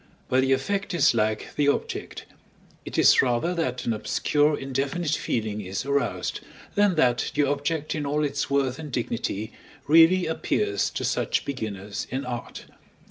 [0.29, 2.25] But the effect is like the object;
[2.85, 6.39] it is rather that an obscure indefinite feeling is aroused,
[6.73, 9.53] than that the object in all its worth and dignity
[9.85, 12.65] really appears to such beginners in art.